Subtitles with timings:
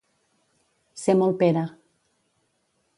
[1.03, 1.65] Ser molt Pere.